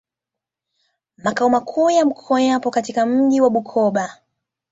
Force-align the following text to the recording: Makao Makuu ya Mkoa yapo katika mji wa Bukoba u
Makao 1.17 1.49
Makuu 1.49 1.89
ya 1.89 2.05
Mkoa 2.05 2.41
yapo 2.41 2.71
katika 2.71 3.05
mji 3.05 3.41
wa 3.41 3.49
Bukoba 3.49 4.17
u 4.17 4.21